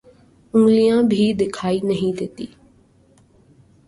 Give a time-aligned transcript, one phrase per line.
[0.53, 2.45] انگلیاں بھی دیکھائی نہیں دیتی